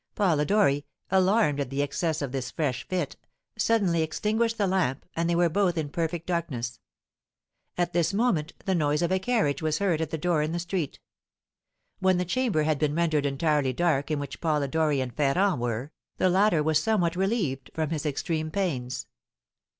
Polidori, 0.15 0.87
alarmed 1.11 1.59
at 1.59 1.69
the 1.69 1.83
excess 1.83 2.23
of 2.23 2.31
this 2.31 2.49
fresh 2.49 2.87
fit, 2.87 3.17
suddenly 3.55 4.01
extinguished 4.01 4.57
the 4.57 4.65
lamp, 4.65 5.05
and 5.15 5.29
they 5.29 5.35
were 5.35 5.47
both 5.47 5.77
in 5.77 5.89
perfect 5.89 6.25
darkness. 6.25 6.79
At 7.77 7.93
this 7.93 8.11
moment 8.11 8.53
the 8.65 8.73
noise 8.73 9.03
of 9.03 9.11
a 9.11 9.19
carriage 9.19 9.61
was 9.61 9.77
heard 9.77 10.01
at 10.01 10.09
the 10.09 10.17
door 10.17 10.41
in 10.41 10.53
the 10.53 10.57
street. 10.57 10.99
When 11.99 12.17
the 12.17 12.25
chamber 12.25 12.63
had 12.63 12.79
been 12.79 12.95
rendered 12.95 13.27
entirely 13.27 13.73
dark 13.73 14.09
in 14.09 14.17
which 14.19 14.41
Polidori 14.41 15.01
and 15.01 15.15
Ferrand 15.15 15.61
were, 15.61 15.91
the 16.17 16.29
latter 16.29 16.63
was 16.63 16.81
somewhat 16.81 17.15
relieved 17.15 17.69
from 17.75 17.91
his 17.91 18.03
extreme 18.03 18.49
pains. 18.49 19.05